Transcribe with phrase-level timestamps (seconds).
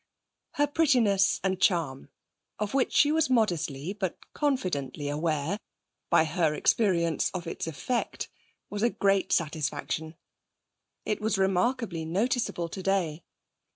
[0.53, 2.09] Her prettiness and charm
[2.57, 5.59] of which she was modestly but confidently aware,
[6.09, 8.27] by her experience of its effect
[8.67, 10.15] was a great satisfaction.
[11.05, 13.21] It was remarkably noticeable today.